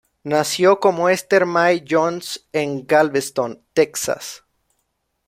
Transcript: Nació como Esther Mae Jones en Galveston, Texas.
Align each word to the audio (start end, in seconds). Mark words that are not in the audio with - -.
Nació 0.23 0.79
como 0.79 1.09
Esther 1.09 1.45
Mae 1.45 1.85
Jones 1.87 2.47
en 2.53 2.87
Galveston, 2.87 3.61
Texas. 3.73 4.43